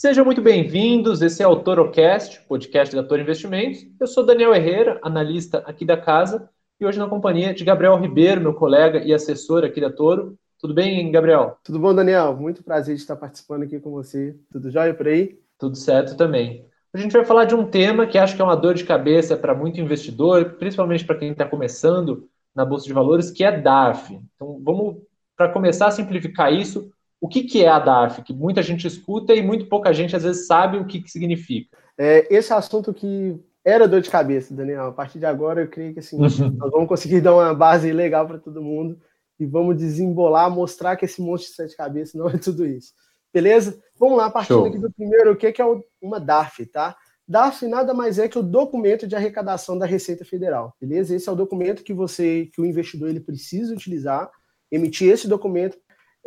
[0.00, 1.22] Sejam muito bem-vindos.
[1.22, 3.84] Esse é o ToroCast, podcast da Toro Investimentos.
[3.98, 6.48] Eu sou Daniel Herrera, analista aqui da casa,
[6.78, 10.38] e hoje na companhia de Gabriel Ribeiro, meu colega e assessor aqui da Toro.
[10.60, 11.58] Tudo bem, Gabriel?
[11.64, 12.36] Tudo bom, Daniel?
[12.36, 14.36] Muito prazer de estar participando aqui com você.
[14.52, 15.36] Tudo jóia por aí?
[15.58, 16.64] Tudo certo também.
[16.94, 19.36] A gente vai falar de um tema que acho que é uma dor de cabeça
[19.36, 24.14] para muito investidor, principalmente para quem está começando na Bolsa de Valores, que é DARF.
[24.36, 24.98] Então, vamos,
[25.36, 26.88] para começar a simplificar isso,
[27.20, 28.22] o que, que é a DARF?
[28.22, 31.76] Que muita gente escuta e muito pouca gente às vezes sabe o que, que significa.
[31.96, 34.86] É, esse assunto que era dor de cabeça, Daniel.
[34.86, 36.22] A partir de agora, eu creio que assim, uhum.
[36.56, 38.98] nós vamos conseguir dar uma base legal para todo mundo
[39.38, 42.92] e vamos desembolar, mostrar que esse monte de sete cabeças não é tudo isso.
[43.32, 43.78] Beleza?
[43.98, 44.66] Vamos lá, partindo Show.
[44.66, 45.66] aqui do primeiro, o que é
[46.00, 46.96] uma DARF, tá?
[47.26, 51.14] DARF nada mais é que o documento de arrecadação da Receita Federal, beleza?
[51.14, 54.30] Esse é o documento que você, que o investidor ele precisa utilizar,
[54.72, 55.76] emitir esse documento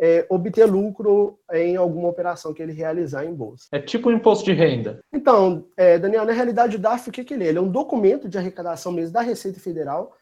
[0.00, 3.66] é, obter lucro em alguma operação que ele realizar em bolsa.
[3.72, 5.00] É tipo um imposto de renda.
[5.12, 7.48] Então, é, Daniel, na realidade o DARF, o que, que ele é?
[7.48, 10.16] Ele é um documento de arrecadação mesmo da Receita Federal,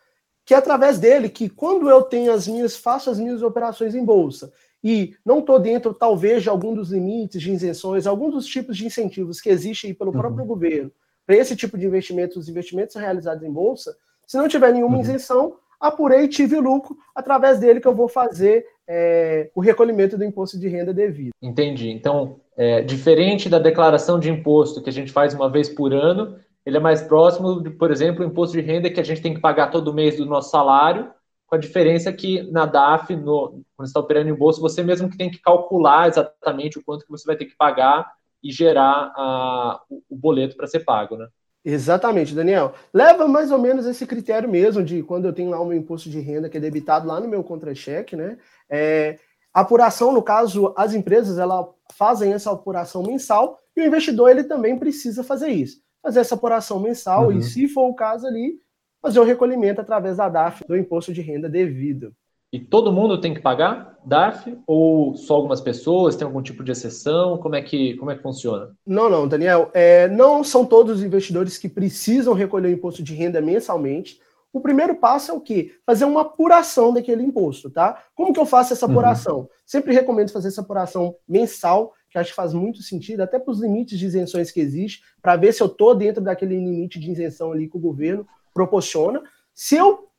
[0.44, 4.04] que é através dele que quando eu tenho as minhas, faço as minhas operações em
[4.04, 8.76] bolsa e não estou dentro, talvez, de algum dos limites de isenções, algum dos tipos
[8.76, 10.18] de incentivos que existem pelo uhum.
[10.18, 10.90] próprio governo
[11.26, 13.96] para esse tipo de investimentos, os investimentos realizados em bolsa,
[14.26, 15.02] se não tiver nenhuma uhum.
[15.02, 20.58] isenção, apurei, tive lucro, através dele que eu vou fazer é, o recolhimento do imposto
[20.58, 21.30] de renda devido.
[21.40, 21.90] Entendi.
[21.90, 26.36] Então, é, diferente da declaração de imposto que a gente faz uma vez por ano,
[26.66, 29.32] ele é mais próximo, de, por exemplo, o imposto de renda que a gente tem
[29.32, 31.08] que pagar todo mês do nosso salário,
[31.46, 35.16] com a diferença que na DAF, no, quando está operando em bolsa, você mesmo que
[35.16, 38.10] tem que calcular exatamente o quanto que você vai ter que pagar
[38.42, 41.28] e gerar a, o, o boleto para ser pago, né?
[41.64, 42.72] Exatamente, Daniel.
[42.92, 46.08] Leva mais ou menos esse critério mesmo de quando eu tenho lá o meu imposto
[46.08, 48.38] de renda que é debitado lá no meu contra-cheque, né?
[48.68, 49.18] É,
[49.52, 54.78] apuração, no caso, as empresas elas fazem essa apuração mensal e o investidor ele também
[54.78, 55.82] precisa fazer isso.
[56.02, 57.38] Fazer essa apuração mensal uhum.
[57.38, 58.58] e, se for o caso ali,
[59.02, 62.14] fazer o recolhimento através da DAF do imposto de renda devido.
[62.52, 66.16] E todo mundo tem que pagar DARF ou só algumas pessoas?
[66.16, 67.38] Tem algum tipo de exceção?
[67.38, 68.74] Como é que, como é que funciona?
[68.84, 69.70] Não, não, Daniel.
[69.72, 74.20] É, não são todos os investidores que precisam recolher o imposto de renda mensalmente.
[74.52, 75.76] O primeiro passo é o quê?
[75.86, 78.02] Fazer uma apuração daquele imposto, tá?
[78.16, 78.92] Como que eu faço essa uhum.
[78.92, 79.38] apuração?
[79.38, 79.48] Uhum.
[79.64, 83.60] Sempre recomendo fazer essa apuração mensal, que acho que faz muito sentido, até para os
[83.60, 87.52] limites de isenções que existem, para ver se eu estou dentro daquele limite de isenção
[87.52, 89.22] ali que o governo proporciona.
[89.54, 90.09] Se eu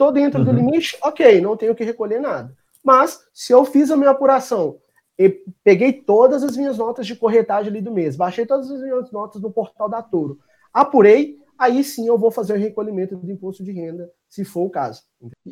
[0.00, 0.46] Estou dentro uhum.
[0.46, 2.56] do limite, ok, não tenho que recolher nada.
[2.82, 4.78] Mas, se eu fiz a minha apuração,
[5.18, 5.28] e
[5.62, 9.42] peguei todas as minhas notas de corretagem ali do mês, baixei todas as minhas notas
[9.42, 10.38] no portal da Toro,
[10.72, 14.70] apurei, aí sim eu vou fazer o recolhimento do imposto de renda, se for o
[14.70, 15.02] caso.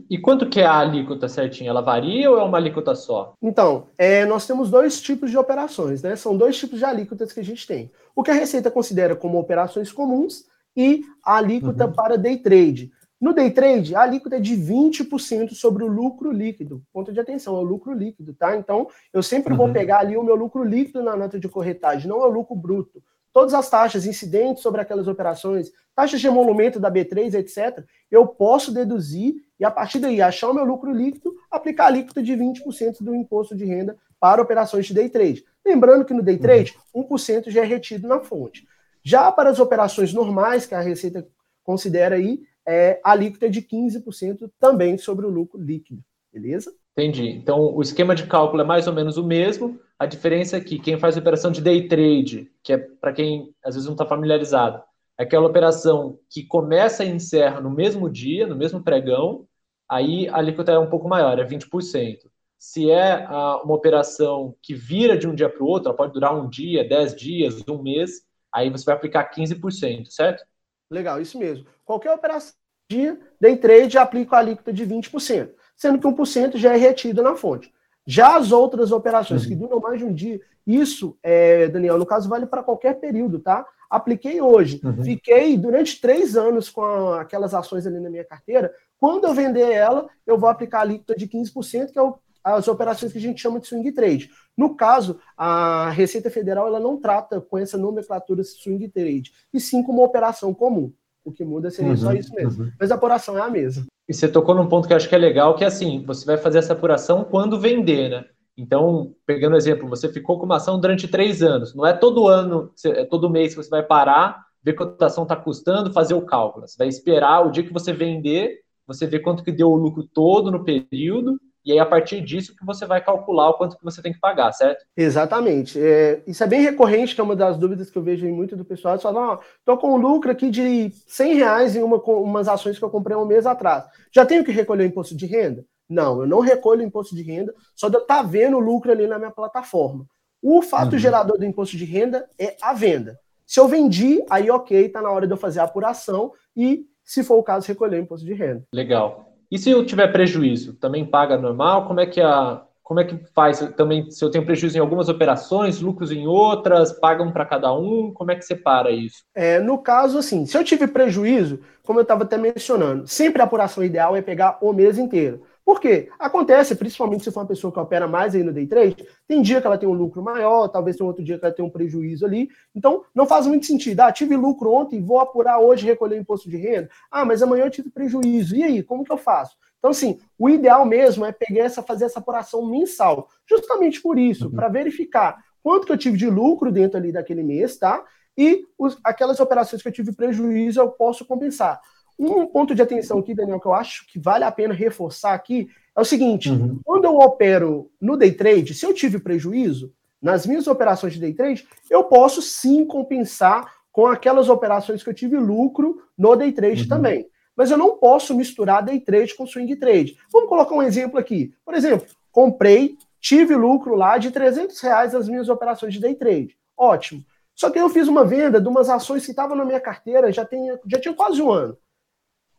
[0.09, 1.69] E quanto que é a alíquota certinha?
[1.69, 3.35] Ela varia ou é uma alíquota só?
[3.43, 6.17] Então, é, nós temos dois tipos de operações, né?
[6.17, 7.91] São dois tipos de alíquotas que a gente tem.
[8.17, 11.93] O que a Receita considera como operações comuns e a alíquota uhum.
[11.93, 12.91] para day trade.
[13.21, 16.83] No day trade, a alíquota é de 20% sobre o lucro líquido.
[16.93, 18.57] Ponto de atenção, é o lucro líquido, tá?
[18.57, 19.59] Então, eu sempre uhum.
[19.59, 22.55] vou pegar ali o meu lucro líquido na nota de corretagem, não é o lucro
[22.55, 23.03] bruto.
[23.33, 28.73] Todas as taxas incidentes sobre aquelas operações, taxas de emolumento da B3, etc., eu posso
[28.73, 33.03] deduzir e, a partir daí, achar o meu lucro líquido, aplicar a alíquota de 20%
[33.03, 35.45] do imposto de renda para operações de day trade.
[35.67, 37.09] Lembrando que no day trade, uhum.
[37.09, 38.67] 1% já é retido na fonte.
[39.03, 41.27] Já para as operações normais, que a Receita
[41.65, 46.71] considera aí, é, a alíquota é de 15% também sobre o lucro líquido, beleza?
[46.93, 47.31] Entendi.
[47.31, 49.81] Então, o esquema de cálculo é mais ou menos o mesmo.
[49.99, 53.75] A diferença é que quem faz operação de day trade, que é para quem às
[53.75, 54.83] vezes não está familiarizado,
[55.17, 59.49] é aquela operação que começa e encerra no mesmo dia, no mesmo pregão,
[59.89, 62.19] aí a alíquota é um pouco maior, é 20%.
[62.59, 66.13] Se é ah, uma operação que vira de um dia para o outro, ela pode
[66.13, 70.45] durar um dia, 10 dias, um mês, aí você vai aplicar 15%, certo?
[70.91, 71.67] Legal, isso mesmo.
[71.85, 72.58] Qualquer operação
[72.89, 77.37] de day trade aplica a alíquota de 20%, sendo que 1% já é retido na
[77.37, 77.73] fonte.
[78.07, 79.49] Já as outras operações uhum.
[79.49, 83.39] que duram mais de um dia, isso, é, Daniel, no caso vale para qualquer período,
[83.39, 83.67] tá?
[83.91, 85.03] Apliquei hoje, uhum.
[85.03, 88.73] fiquei durante três anos com a, aquelas ações ali na minha carteira.
[88.99, 92.67] Quando eu vender ela, eu vou aplicar a alíquota de 15%, que é o, as
[92.67, 94.31] operações que a gente chama de swing trade.
[94.57, 99.83] No caso, a Receita Federal ela não trata com essa nomenclatura swing trade, e sim
[99.83, 100.93] como uma operação comum.
[101.25, 102.65] O que muda seria uhum, só isso mesmo.
[102.65, 102.73] Uhum.
[102.81, 103.87] Mas a apuração é a mesma.
[104.09, 106.25] E você tocou num ponto que eu acho que é legal, que é assim, você
[106.25, 108.25] vai fazer essa apuração quando vender, né?
[108.57, 111.75] Então, pegando o exemplo, você ficou com uma ação durante três anos.
[111.75, 115.23] Não é todo ano, é todo mês que você vai parar, ver quanto a ação
[115.23, 116.67] está custando, fazer o cálculo.
[116.67, 120.03] Você vai esperar o dia que você vender, você vê quanto que deu o lucro
[120.03, 121.39] todo no período,
[121.69, 124.19] e aí a partir disso que você vai calcular o quanto que você tem que
[124.19, 124.87] pagar, certo?
[124.97, 125.79] Exatamente.
[125.79, 128.57] É, isso é bem recorrente, que é uma das dúvidas que eu vejo em muito
[128.57, 128.95] do pessoal.
[128.95, 132.79] Eles falam, ó, tô com um lucro aqui de 100 reais em uma, umas ações
[132.79, 133.85] que eu comprei um mês atrás.
[134.11, 135.63] Já tenho que recolher o imposto de renda?
[135.87, 138.61] Não, eu não recolho o imposto de renda, só de eu estar tá vendo o
[138.61, 140.07] lucro ali na minha plataforma.
[140.43, 140.99] O fato uhum.
[140.99, 143.21] gerador do imposto de renda é a venda.
[143.47, 147.23] Se eu vendi, aí ok, está na hora de eu fazer a apuração e, se
[147.23, 148.65] for o caso, recolher o imposto de renda.
[148.73, 149.28] Legal.
[149.51, 151.87] E se eu tiver prejuízo, também paga normal?
[151.87, 155.11] Como é que a como é que faz também se eu tenho prejuízo em algumas
[155.11, 158.11] operações, lucros em outras, pagam para cada um?
[158.15, 159.25] Como é que separa isso?
[159.35, 163.45] É, no caso, assim, se eu tive prejuízo, como eu estava até mencionando, sempre a
[163.45, 165.43] apuração ideal é pegar o mês inteiro.
[165.69, 166.09] Por quê?
[166.19, 169.61] Acontece, principalmente se for uma pessoa que opera mais aí no day trade, tem dia
[169.61, 172.25] que ela tem um lucro maior, talvez tem outro dia que ela tem um prejuízo
[172.25, 172.49] ali.
[172.75, 174.01] Então, não faz muito sentido.
[174.01, 176.89] Ah, tive lucro ontem, vou apurar hoje e recolher o imposto de renda.
[177.11, 178.57] Ah, mas amanhã eu tive prejuízo.
[178.57, 179.59] E aí, como que eu faço?
[179.79, 183.29] Então, assim, o ideal mesmo é pegar essa, fazer essa apuração mensal.
[183.47, 184.53] Justamente por isso, uhum.
[184.53, 188.03] para verificar quanto que eu tive de lucro dentro ali daquele mês, tá?
[188.39, 191.79] E os, aquelas operações que eu tive prejuízo, eu posso compensar.
[192.19, 195.69] Um ponto de atenção aqui, Daniel, que eu acho que vale a pena reforçar aqui,
[195.95, 196.81] é o seguinte: uhum.
[196.85, 201.33] quando eu opero no day trade, se eu tive prejuízo, nas minhas operações de day
[201.33, 206.83] trade, eu posso sim compensar com aquelas operações que eu tive lucro no day trade
[206.83, 206.89] uhum.
[206.89, 207.27] também.
[207.57, 210.17] Mas eu não posso misturar day trade com swing trade.
[210.33, 211.53] Vamos colocar um exemplo aqui.
[211.65, 216.57] Por exemplo, comprei, tive lucro lá de 300 reais nas minhas operações de day trade.
[216.77, 217.25] Ótimo.
[217.55, 220.45] Só que eu fiz uma venda de umas ações que estavam na minha carteira já,
[220.45, 221.77] tem, já tinha quase um ano.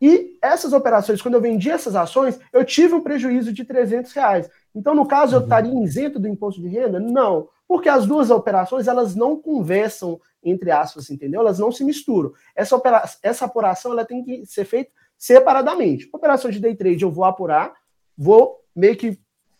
[0.00, 4.50] E essas operações, quando eu vendi essas ações, eu tive um prejuízo de 300 reais.
[4.74, 5.44] Então, no caso, eu uhum.
[5.44, 6.98] estaria isento do imposto de renda?
[6.98, 11.40] Não, porque as duas operações elas não conversam entre aspas, entendeu?
[11.40, 12.32] Elas não se misturam.
[12.54, 16.08] Essa, opera essa apuração ela tem que ser feita separadamente.
[16.12, 17.74] Operação de day trade eu vou apurar,
[18.16, 19.18] vou meio que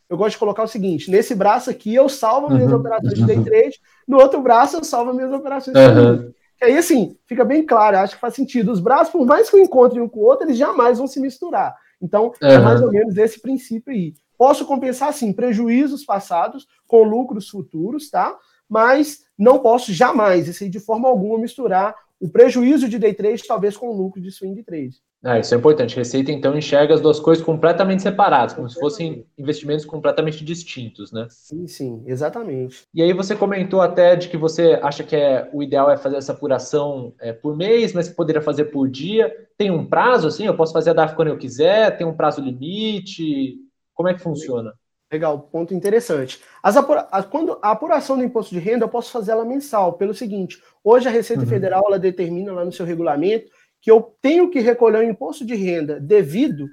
[0.08, 2.78] eu gosto de colocar o seguinte: nesse braço aqui eu salvo minhas uhum.
[2.78, 3.44] operações de day uhum.
[3.44, 6.32] trade, no outro braço eu salvo minhas operações de uhum.
[6.60, 8.70] E aí, assim, fica bem claro, acho que faz sentido.
[8.70, 11.18] Os braços, por mais que eu encontre um com o outro, eles jamais vão se
[11.18, 11.74] misturar.
[12.00, 12.48] Então, uhum.
[12.48, 14.14] é mais ou menos esse princípio aí.
[14.36, 18.36] Posso compensar, sim, prejuízos passados com lucros futuros, tá?
[18.68, 23.76] Mas não posso jamais, aí, de forma alguma, misturar o prejuízo de day trade talvez
[23.76, 24.96] com o lucro de swing trade.
[25.22, 25.96] Ah, isso é importante.
[25.96, 31.26] Receita, então, enxerga as duas coisas completamente separadas, como se fossem investimentos completamente distintos, né?
[31.28, 32.84] Sim, sim, exatamente.
[32.94, 36.16] E aí você comentou até de que você acha que é, o ideal é fazer
[36.16, 39.30] essa apuração é, por mês, mas que poderia fazer por dia.
[39.58, 40.46] Tem um prazo, assim?
[40.46, 41.98] Eu posso fazer a DARF quando eu quiser?
[41.98, 43.56] Tem um prazo limite?
[43.92, 44.72] Como é que funciona?
[45.12, 46.40] Legal, ponto interessante.
[46.62, 47.02] Apura...
[47.30, 51.08] Quando a apuração do imposto de renda, eu posso fazer ela mensal, pelo seguinte: hoje
[51.08, 51.48] a Receita uhum.
[51.48, 53.50] Federal ela determina lá no seu regulamento
[53.80, 56.68] que eu tenho que recolher o imposto de renda devido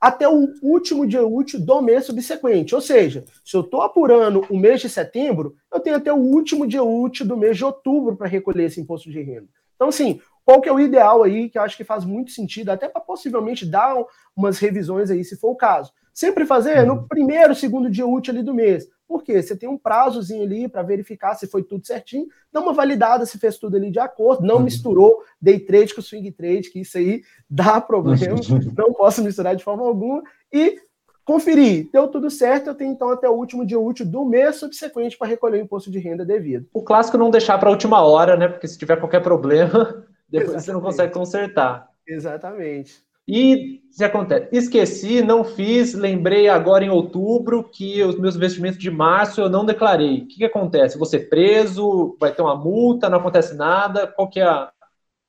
[0.00, 2.74] até o último dia útil do mês subsequente.
[2.74, 6.66] Ou seja, se eu estou apurando o mês de setembro, eu tenho até o último
[6.66, 9.46] dia útil do mês de outubro para recolher esse imposto de renda.
[9.76, 12.70] Então, assim, qual que é o ideal aí, que eu acho que faz muito sentido,
[12.70, 13.94] até para possivelmente dar
[14.36, 15.92] umas revisões aí, se for o caso.
[16.12, 18.88] Sempre fazer no primeiro, segundo dia útil ali do mês.
[19.12, 19.42] Por quê?
[19.42, 23.38] Você tem um prazozinho ali para verificar se foi tudo certinho, dá uma validada se
[23.38, 24.62] fez tudo ali de acordo, não uhum.
[24.62, 28.36] misturou day trade com swing trade, que isso aí dá problema,
[28.74, 30.78] não posso misturar de forma alguma, e
[31.26, 35.18] conferir, deu tudo certo, eu tenho então até o último dia útil do mês subsequente
[35.18, 36.66] para recolher o imposto de renda devido.
[36.72, 38.48] O clássico não deixar para a última hora, né?
[38.48, 40.64] Porque se tiver qualquer problema, depois Exatamente.
[40.64, 41.86] você não consegue consertar.
[42.08, 43.04] Exatamente.
[43.34, 48.90] E se acontece, esqueci, não fiz, lembrei agora em outubro que os meus investimentos de
[48.90, 50.18] março eu não declarei.
[50.18, 51.02] O que, que acontece?
[51.06, 52.14] Ser preso?
[52.20, 53.08] Vai ter uma multa?
[53.08, 54.06] Não acontece nada?
[54.06, 54.70] Qual que é, a,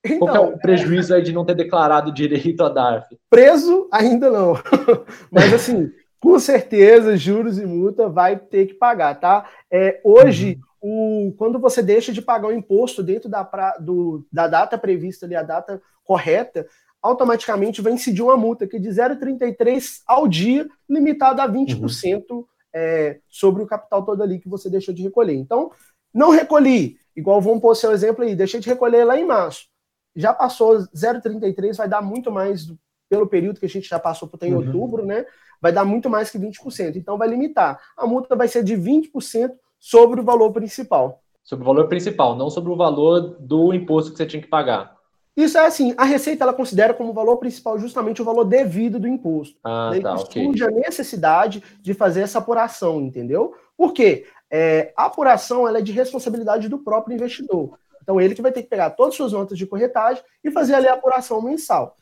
[0.05, 3.17] então, qual é o então, prejuízo aí de não ter declarado direito a DARF?
[3.29, 4.55] Preso ainda não.
[5.31, 9.49] Mas assim, com certeza, juros e multa vai ter que pagar, tá?
[9.71, 11.29] É, hoje, uhum.
[11.29, 15.25] o, quando você deixa de pagar o imposto dentro da, pra, do, da data prevista
[15.25, 16.67] ali, a data correta,
[17.03, 22.45] automaticamente vai incidir uma multa que é de 0,33 ao dia, limitada a 20% uhum.
[22.73, 25.35] é, sobre o capital todo ali que você deixou de recolher.
[25.35, 25.69] Então,
[26.13, 29.67] não recolhi, igual vamos pôr seu exemplo aí, deixei de recolher lá em março.
[30.15, 32.71] Já passou 0,33, vai dar muito mais
[33.09, 34.65] pelo período que a gente já passou por em uhum.
[34.65, 35.25] outubro, né?
[35.61, 36.95] Vai dar muito mais que 20%.
[36.95, 37.79] Então vai limitar.
[37.97, 41.21] A multa vai ser de 20% sobre o valor principal.
[41.43, 44.92] Sobre o valor principal, não sobre o valor do imposto que você tinha que pagar.
[45.35, 49.07] Isso é assim, a Receita ela considera como valor principal justamente o valor devido do
[49.07, 49.57] imposto.
[49.63, 50.45] Ah, Daí tá, okay.
[50.45, 53.55] surge a necessidade de fazer essa apuração, entendeu?
[53.75, 54.25] Por quê?
[54.49, 57.79] É, a apuração ela é de responsabilidade do próprio investidor.
[58.03, 60.75] Então, ele que vai ter que pegar todas as suas notas de corretagem e fazer
[60.75, 61.97] ali a apuração mensal.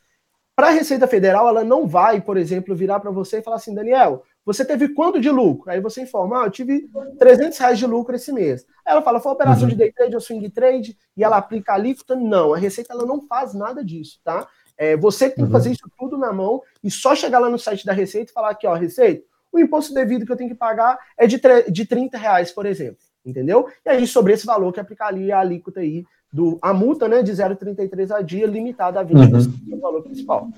[0.56, 3.74] Para a Receita Federal, ela não vai, por exemplo, virar para você e falar assim,
[3.74, 5.70] Daniel, você teve quanto de lucro?
[5.70, 8.66] Aí você informa, ah, eu tive 300 reais de lucro esse mês.
[8.86, 9.70] Aí ela fala, foi operação uhum.
[9.70, 12.16] de day trade ou swing trade, e ela aplica a alíquota?
[12.16, 14.48] Não, a Receita ela não faz nada disso, tá?
[14.78, 15.52] É, você tem que uhum.
[15.52, 18.50] fazer isso tudo na mão e só chegar lá no site da Receita e falar
[18.50, 22.18] aqui, ó, Receita, o imposto devido que eu tenho que pagar é de, de 30
[22.18, 23.68] reais, por exemplo, entendeu?
[23.86, 27.22] E aí, sobre esse valor que aplicar ali a alíquota aí, do, a multa né,
[27.22, 29.76] de 0,33 a dia, limitada a 20% uhum.
[29.76, 30.50] do valor principal.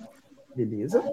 [0.56, 1.04] Beleza?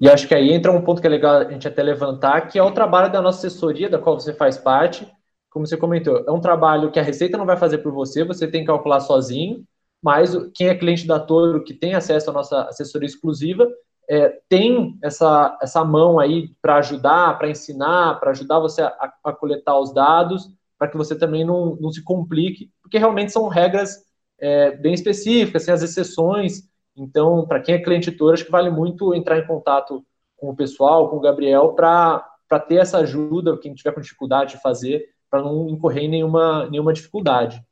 [0.00, 2.58] E acho que aí entra um ponto que é legal a gente até levantar, que
[2.58, 5.10] é o trabalho da nossa assessoria, da qual você faz parte.
[5.50, 8.46] Como você comentou, é um trabalho que a Receita não vai fazer por você, você
[8.46, 9.64] tem que calcular sozinho,
[10.02, 13.66] mas quem é cliente da Toro, que tem acesso à nossa assessoria exclusiva,
[14.08, 19.32] é, tem essa, essa mão aí para ajudar, para ensinar, para ajudar você a, a,
[19.32, 20.48] coletar os dados,
[20.78, 24.04] para que você também não, não se complique, porque realmente são regras
[24.38, 28.70] é, bem específicas, tem as exceções, então, para quem é cliente Toro, acho que vale
[28.70, 30.04] muito entrar em contato
[30.36, 32.24] com o pessoal, com o Gabriel, para
[32.66, 36.92] ter essa ajuda, quem tiver com dificuldade de fazer, para não incorrer em nenhuma, nenhuma
[36.92, 37.62] dificuldade.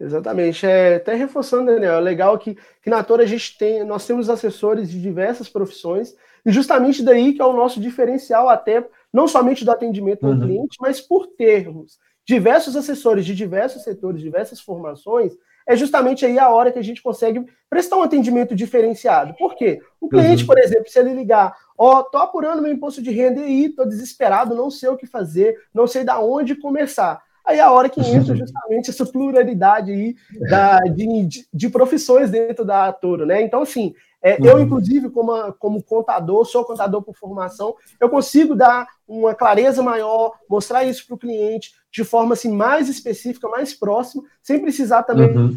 [0.00, 0.64] Exatamente.
[0.66, 4.30] É, até reforçando, Daniel, é legal que, que na Toro a gente tem, nós temos
[4.30, 9.64] assessores de diversas profissões, e justamente daí que é o nosso diferencial, até não somente
[9.64, 10.40] do atendimento ao uhum.
[10.40, 15.32] cliente, mas por termos diversos assessores de diversos setores, diversas formações,
[15.68, 19.34] é justamente aí a hora que a gente consegue prestar um atendimento diferenciado.
[19.34, 19.82] Por quê?
[20.00, 20.46] O cliente, uhum.
[20.46, 23.84] por exemplo, se ele ligar, ó, oh, tô apurando meu imposto de renda e tô
[23.84, 27.22] desesperado, não sei o que fazer, não sei da onde começar.
[27.44, 30.16] Aí é a hora que entra justamente essa pluralidade aí
[30.48, 33.42] da, de, de, de profissões dentro da Toro, né?
[33.42, 34.46] Então, assim, é, uhum.
[34.46, 40.32] Eu, inclusive, como, como contador, sou contador por formação, eu consigo dar uma clareza maior,
[40.48, 45.36] mostrar isso para o cliente de forma assim, mais específica, mais próxima, sem precisar também
[45.36, 45.56] uhum.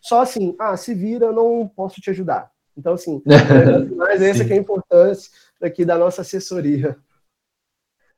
[0.00, 2.50] só assim, ah, se vira, eu não posso te ajudar.
[2.76, 3.22] Então, assim,
[3.96, 5.30] mas essa que é a importância
[5.62, 6.96] aqui da nossa assessoria.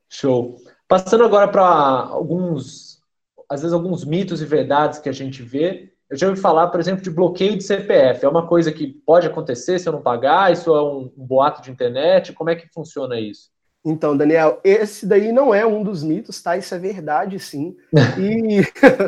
[0.09, 0.57] Show.
[0.89, 3.01] Passando agora para alguns,
[3.49, 6.79] às vezes, alguns mitos e verdades que a gente vê eu já ouvi falar, por
[6.79, 8.25] exemplo, de bloqueio de CPF.
[8.25, 10.53] É uma coisa que pode acontecer se eu não pagar?
[10.53, 12.33] Isso é um, boato de internet?
[12.33, 13.51] Como é que funciona isso?
[13.85, 16.57] Então, Daniel, esse daí não é um dos mitos, tá?
[16.57, 17.77] Isso é verdade, sim.
[18.19, 18.61] E,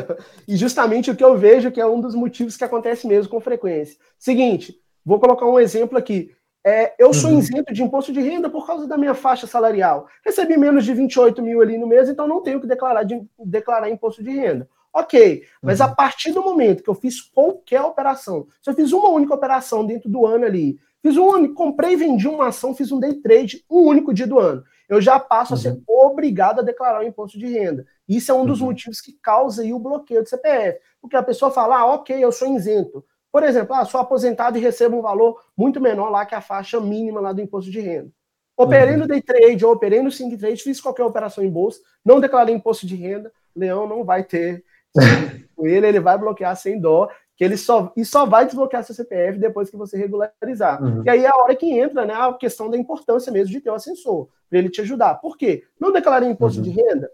[0.53, 3.39] e justamente o que eu vejo que é um dos motivos que acontece mesmo com
[3.39, 3.97] frequência.
[4.17, 4.75] Seguinte,
[5.05, 6.31] vou colocar um exemplo aqui.
[6.65, 7.39] É, eu sou uhum.
[7.39, 10.07] isento de imposto de renda por causa da minha faixa salarial.
[10.25, 13.89] Recebi menos de 28 mil ali no mês, então não tenho que declarar, de, declarar
[13.89, 14.67] imposto de renda.
[14.93, 15.85] Ok, mas uhum.
[15.85, 19.85] a partir do momento que eu fiz qualquer operação, se eu fiz uma única operação
[19.85, 23.13] dentro do ano ali, fiz um ano, comprei e vendi uma ação, fiz um day
[23.13, 25.59] trade um único dia do ano, eu já passo uhum.
[25.59, 25.83] a ser uhum.
[25.87, 27.85] obrigado a declarar o imposto de renda.
[28.07, 28.67] Isso é um dos uhum.
[28.67, 30.79] motivos que causa aí o bloqueio do CPF.
[30.99, 33.05] Porque a pessoa fala, ah, ok, eu sou isento.
[33.31, 36.81] Por exemplo, ah, sou aposentado e recebo um valor muito menor lá que a faixa
[36.81, 38.11] mínima lá do imposto de renda.
[38.57, 39.01] Operei uhum.
[39.01, 42.53] no day trade ou operei no swing trade, fiz qualquer operação em bolsa, não declarei
[42.53, 44.65] imposto de renda, Leão não vai ter
[45.55, 48.95] com ele, ele vai bloquear sem dó, que ele só e só vai desbloquear seu
[48.95, 50.83] CPF depois que você regularizar.
[50.83, 51.03] Uhum.
[51.05, 53.69] E aí é a hora que entra, né, a questão da importância mesmo de ter
[53.69, 55.15] o um assessor, para ele te ajudar.
[55.15, 55.63] Por quê?
[55.79, 56.63] Não declarei imposto uhum.
[56.63, 57.09] de renda,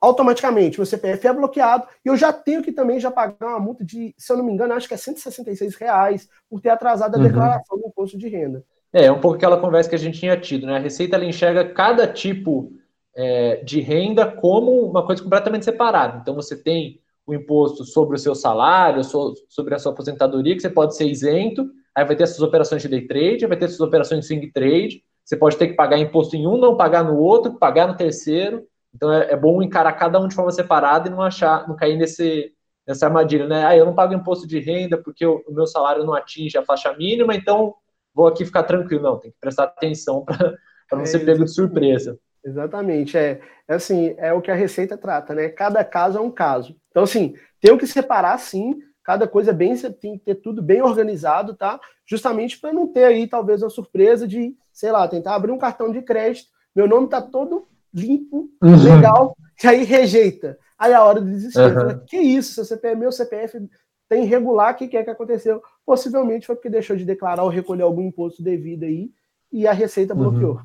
[0.00, 3.84] automaticamente meu CPF é bloqueado e eu já tenho que também já pagar uma multa
[3.84, 7.18] de, se eu não me engano, acho que é 166 reais por ter atrasado a
[7.18, 7.24] uhum.
[7.24, 8.62] declaração do imposto de renda.
[8.92, 10.76] É, é um pouco aquela conversa que a gente tinha tido, né?
[10.76, 12.72] A Receita ela enxerga cada tipo
[13.14, 16.18] é, de renda como uma coisa completamente separada.
[16.22, 20.70] Então você tem o imposto sobre o seu salário, sobre a sua aposentadoria, que você
[20.70, 24.20] pode ser isento, aí vai ter essas operações de day trade, vai ter essas operações
[24.20, 27.58] de swing trade, você pode ter que pagar imposto em um, não pagar no outro,
[27.58, 28.64] pagar no terceiro.
[28.94, 31.96] Então é, é bom encarar cada um de forma separada e não achar, não cair
[31.96, 32.52] nesse,
[32.86, 33.66] nessa armadilha, né?
[33.66, 36.64] Ah, eu não pago imposto de renda porque o, o meu salário não atinge a
[36.64, 37.74] faixa mínima, então
[38.14, 39.02] vou aqui ficar tranquilo.
[39.02, 40.56] Não, tem que prestar atenção para
[40.92, 42.16] não é ser pego de surpresa.
[42.46, 45.48] Exatamente, é, é assim, é o que a Receita trata, né?
[45.48, 46.76] Cada caso é um caso.
[46.90, 50.80] Então, assim, tem que separar sim, cada coisa é bem, tem que ter tudo bem
[50.80, 51.80] organizado, tá?
[52.08, 55.90] Justamente para não ter aí, talvez, uma surpresa de, sei lá, tentar abrir um cartão
[55.90, 58.94] de crédito, meu nome tá todo limpo, uhum.
[58.94, 60.56] legal, e aí rejeita.
[60.78, 62.00] Aí a hora do desespero, uhum.
[62.06, 63.68] que isso, seu CPF, meu CPF
[64.08, 65.60] tem regular, o que, que é que aconteceu?
[65.84, 69.10] Possivelmente foi porque deixou de declarar ou recolher algum imposto devido aí,
[69.52, 70.58] e a Receita uhum.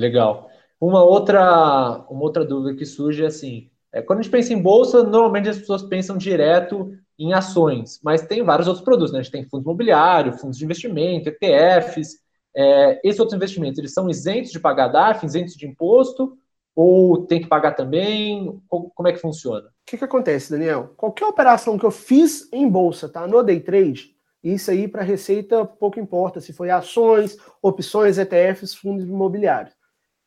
[0.00, 0.50] Legal.
[0.80, 4.60] Uma outra, uma outra dúvida que surge é assim: é, quando a gente pensa em
[4.60, 9.18] bolsa, normalmente as pessoas pensam direto em ações, mas tem vários outros produtos, né?
[9.18, 12.18] A gente tem fundos imobiliários, fundos de investimento, ETFs.
[12.56, 16.36] É, esses outros investimentos, eles são isentos de pagar DAF, isentos de imposto,
[16.74, 18.58] ou tem que pagar também?
[18.68, 19.66] Como é que funciona?
[19.66, 20.94] O que, que acontece, Daniel?
[20.96, 23.26] Qualquer operação que eu fiz em bolsa, tá?
[23.26, 29.04] No day trade, isso aí para receita pouco importa se foi ações, opções, ETFs, fundos
[29.04, 29.79] imobiliários.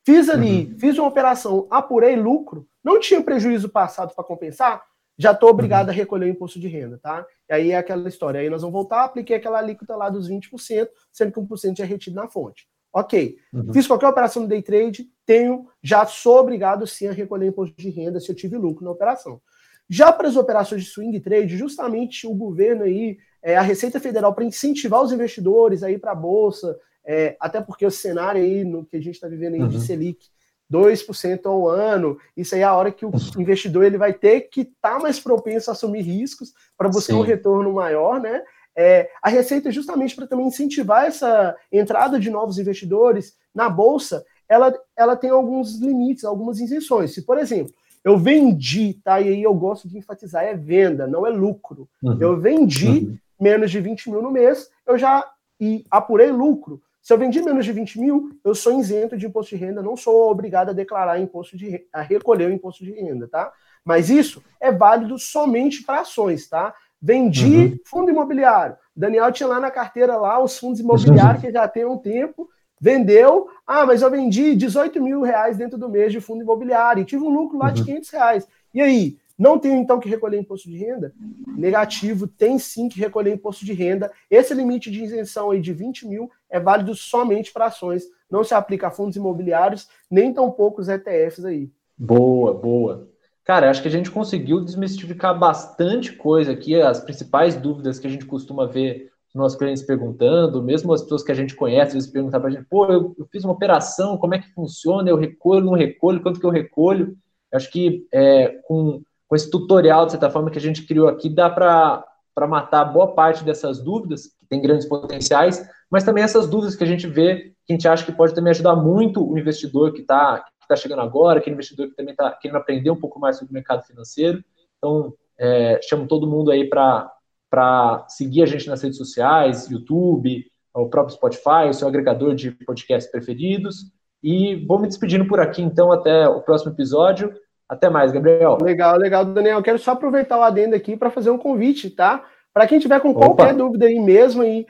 [0.04, 0.78] Fiz ali, uhum.
[0.78, 4.84] fiz uma operação, apurei lucro, não tinha prejuízo passado para compensar,
[5.16, 5.92] já estou obrigado uhum.
[5.92, 7.24] a recolher o imposto de renda, tá?
[7.48, 8.40] E aí é aquela história.
[8.40, 12.16] Aí nós vamos voltar, apliquei aquela alíquota lá dos 20%, sendo que 1% é retido
[12.16, 12.66] na fonte.
[12.92, 13.36] Ok.
[13.52, 13.72] Uhum.
[13.72, 17.90] Fiz qualquer operação no day trade, tenho, já sou obrigado sim a recolher imposto de
[17.90, 19.40] renda se eu tive lucro na operação.
[19.88, 24.34] Já para as operações de swing trade, justamente o governo aí, é, a Receita Federal,
[24.34, 28.84] para incentivar os investidores aí para a Bolsa, é, até porque o cenário aí no
[28.84, 29.68] que a gente está vivendo aí uhum.
[29.68, 30.26] de Selic
[30.72, 34.62] 2% ao ano, isso aí é a hora que o investidor ele vai ter que
[34.62, 37.20] estar tá mais propenso a assumir riscos para buscar Sim.
[37.20, 38.42] um retorno maior, né?
[38.76, 44.74] É, a Receita, justamente para também incentivar essa entrada de novos investidores na Bolsa, ela,
[44.96, 47.14] ela tem alguns limites, algumas isenções.
[47.14, 49.20] Se, por exemplo, eu vendi, tá?
[49.20, 51.88] E aí eu gosto de enfatizar, é venda, não é lucro.
[52.02, 52.18] Uhum.
[52.20, 53.18] Eu vendi uhum.
[53.40, 55.24] menos de 20 mil no mês, eu já
[55.60, 56.82] e apurei lucro.
[57.04, 59.94] Se eu vendi menos de 20 mil, eu sou isento de imposto de renda, não
[59.94, 63.52] sou obrigado a declarar imposto de a recolher o imposto de renda, tá?
[63.84, 66.74] Mas isso é válido somente para ações, tá?
[67.00, 67.78] Vendi uhum.
[67.84, 68.78] fundo imobiliário.
[68.96, 72.48] Daniel tinha lá na carteira lá os fundos imobiliários que já tem um tempo,
[72.80, 73.48] vendeu.
[73.66, 77.22] Ah, mas eu vendi 18 mil reais dentro do mês de fundo imobiliário e tive
[77.22, 77.74] um lucro lá uhum.
[77.74, 78.48] de 500 reais.
[78.72, 81.12] E aí, não tenho então que recolher imposto de renda?
[81.56, 84.10] Negativo, tem sim que recolher imposto de renda.
[84.30, 88.54] Esse limite de isenção aí de 20 mil é válido somente para ações, não se
[88.54, 91.70] aplica a fundos imobiliários, nem tão poucos ETFs aí.
[91.98, 93.08] Boa, boa.
[93.44, 98.10] Cara, acho que a gente conseguiu desmistificar bastante coisa aqui, as principais dúvidas que a
[98.10, 102.06] gente costuma ver os nossos clientes perguntando, mesmo as pessoas que a gente conhece, eles
[102.06, 105.10] perguntam para a gente, pô, eu, eu, fiz uma operação, como é que funciona?
[105.10, 107.16] Eu recolho, não recolho, quanto que eu recolho?
[107.52, 109.02] Acho que é, com
[109.34, 112.06] com esse tutorial, de certa forma, que a gente criou aqui, dá para
[112.46, 116.86] matar boa parte dessas dúvidas, que tem grandes potenciais, mas também essas dúvidas que a
[116.86, 120.44] gente vê, que a gente acha que pode também ajudar muito o investidor que está
[120.60, 123.50] que tá chegando agora, aquele investidor que também está querendo aprender um pouco mais sobre
[123.50, 124.42] o mercado financeiro.
[124.78, 130.88] Então, é, chamo todo mundo aí para seguir a gente nas redes sociais, YouTube, o
[130.88, 133.92] próprio Spotify, o seu agregador de podcasts preferidos.
[134.22, 137.34] E vou me despedindo por aqui, então, até o próximo episódio.
[137.68, 138.58] Até mais, Gabriel.
[138.60, 139.62] Legal, legal, Daniel.
[139.62, 142.24] Quero só aproveitar o adendo aqui para fazer um convite, tá?
[142.52, 143.20] Para quem tiver com Opa.
[143.20, 144.66] qualquer dúvida aí mesmo e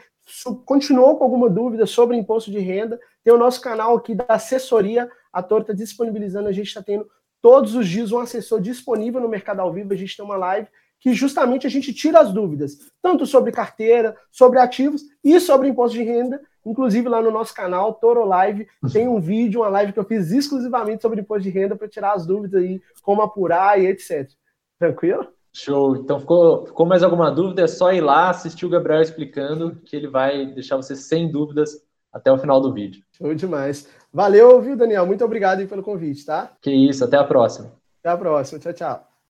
[0.65, 5.11] continuou com alguma dúvida sobre imposto de renda, tem o nosso canal aqui da assessoria.
[5.33, 7.07] A Torre está disponibilizando, a gente está tendo
[7.43, 9.93] todos os dias um assessor disponível no Mercado ao Vivo.
[9.93, 14.17] A gente tem uma live que justamente a gente tira as dúvidas, tanto sobre carteira,
[14.33, 16.41] sobre ativos e sobre imposto de renda.
[16.65, 20.31] Inclusive lá no nosso canal, Toro Live, tem um vídeo, uma live que eu fiz
[20.31, 24.31] exclusivamente sobre imposto de renda para tirar as dúvidas aí, como apurar e etc.
[24.79, 25.27] Tranquilo?
[25.53, 25.97] Show.
[25.97, 27.63] Então ficou, ficou mais alguma dúvida?
[27.63, 31.81] É só ir lá assistir o Gabriel explicando, que ele vai deixar você sem dúvidas
[32.13, 33.03] até o final do vídeo.
[33.17, 33.89] Show demais.
[34.13, 35.07] Valeu, viu, Daniel?
[35.07, 36.53] Muito obrigado pelo convite, tá?
[36.61, 37.73] Que isso, até a próxima.
[38.01, 38.59] Até a próxima.
[38.61, 39.14] Tchau, tchau.